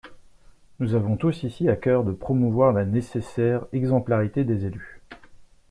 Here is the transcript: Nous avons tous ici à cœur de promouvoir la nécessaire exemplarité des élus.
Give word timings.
Nous 0.79 0.95
avons 0.95 1.15
tous 1.15 1.43
ici 1.43 1.69
à 1.69 1.75
cœur 1.75 2.03
de 2.03 2.11
promouvoir 2.11 2.73
la 2.73 2.85
nécessaire 2.85 3.67
exemplarité 3.71 4.43
des 4.43 4.65
élus. 4.65 4.99